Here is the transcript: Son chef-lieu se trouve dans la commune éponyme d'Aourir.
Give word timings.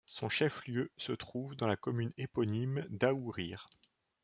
Son 0.07 0.29
chef-lieu 0.29 0.91
se 0.97 1.11
trouve 1.11 1.55
dans 1.55 1.67
la 1.67 1.75
commune 1.77 2.11
éponyme 2.17 2.87
d'Aourir. 2.89 3.69